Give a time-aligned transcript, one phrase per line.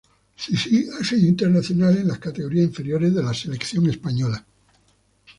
[0.35, 4.43] Sisi ha sido internacional en las categorías inferiores de la Selección Española.